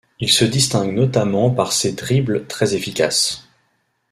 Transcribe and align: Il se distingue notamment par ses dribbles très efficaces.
Il 0.19 0.31
se 0.31 0.45
distingue 0.45 0.95
notamment 0.95 1.51
par 1.51 1.71
ses 1.73 1.91
dribbles 1.93 2.47
très 2.47 2.73
efficaces. 2.73 3.47